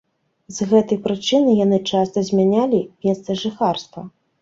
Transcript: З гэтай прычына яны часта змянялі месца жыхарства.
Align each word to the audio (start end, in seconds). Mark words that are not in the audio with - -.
З 0.55 0.67
гэтай 0.71 0.99
прычына 1.03 1.53
яны 1.65 1.81
часта 1.93 2.25
змянялі 2.33 2.83
месца 3.07 3.41
жыхарства. 3.47 4.01